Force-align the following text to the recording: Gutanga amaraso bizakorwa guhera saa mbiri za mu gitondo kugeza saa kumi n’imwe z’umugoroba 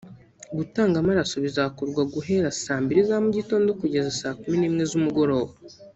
Gutanga 0.57 0.95
amaraso 0.99 1.35
bizakorwa 1.45 2.01
guhera 2.13 2.47
saa 2.63 2.81
mbiri 2.83 3.01
za 3.09 3.17
mu 3.23 3.29
gitondo 3.37 3.69
kugeza 3.81 4.09
saa 4.19 4.35
kumi 4.39 4.55
n’imwe 4.57 4.83
z’umugoroba 4.89 5.51